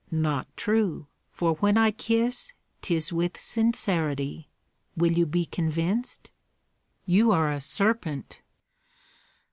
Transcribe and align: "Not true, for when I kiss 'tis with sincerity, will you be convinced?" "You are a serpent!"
"Not 0.09 0.47
true, 0.57 1.05
for 1.31 1.53
when 1.57 1.77
I 1.77 1.91
kiss 1.91 2.53
'tis 2.81 3.13
with 3.13 3.39
sincerity, 3.39 4.49
will 4.97 5.11
you 5.11 5.27
be 5.27 5.45
convinced?" 5.45 6.31
"You 7.05 7.31
are 7.31 7.51
a 7.51 7.61
serpent!" 7.61 8.41